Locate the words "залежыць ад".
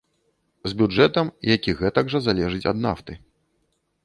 2.29-2.77